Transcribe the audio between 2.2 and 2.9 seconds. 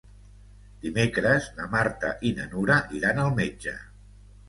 i na Nura